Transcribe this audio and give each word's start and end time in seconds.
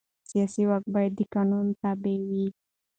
سیاسي 0.29 0.63
واک 0.69 0.83
باید 0.95 1.13
د 1.15 1.21
قانون 1.33 1.65
تابع 1.81 2.17
وي 2.29 2.47